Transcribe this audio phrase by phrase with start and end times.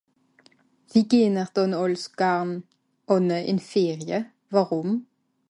[0.91, 2.51] wie gehn'er dànn àls garn
[3.13, 4.19] ànne ìn Ferie
[4.53, 4.89] wàrùm